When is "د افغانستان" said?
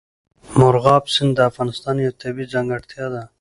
1.35-1.95